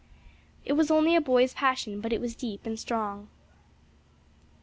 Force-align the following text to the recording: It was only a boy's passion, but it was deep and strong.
It 0.65 0.73
was 0.73 0.89
only 0.89 1.15
a 1.15 1.21
boy's 1.21 1.53
passion, 1.53 2.01
but 2.01 2.11
it 2.11 2.19
was 2.19 2.33
deep 2.35 2.65
and 2.65 2.79
strong. 2.79 3.27